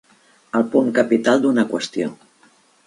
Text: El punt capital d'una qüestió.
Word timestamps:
El 0.59 0.65
punt 0.77 0.89
capital 1.01 1.45
d'una 1.45 1.67
qüestió. 1.75 2.13